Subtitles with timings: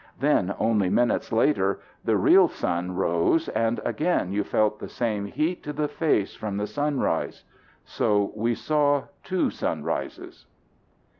[0.19, 5.61] Then, only minutes later, the real sun rose and again you felt the same heat
[5.65, 7.43] to the face from the sunrise.
[7.85, 10.47] So we saw two sunrises."